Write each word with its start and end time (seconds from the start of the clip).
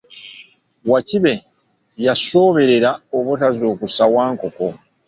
Wakibe 0.91 1.33
yasooberera 2.05 2.89
obutazuukusa 3.17 4.03
Wankoko. 4.13 4.67